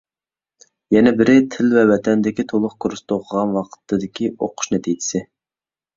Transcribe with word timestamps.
يەنە 0.93 1.11
بىرى، 1.19 1.35
تىل 1.55 1.69
ۋە 1.75 1.83
ۋەتەندىكى 1.91 2.45
تولۇق 2.53 2.75
كۇرستا 2.85 3.19
ئوقۇغان 3.19 3.55
ۋاقتىدىكى 3.59 4.31
ئوقۇش 4.47 4.73
نەتىجىسى. 4.79 5.27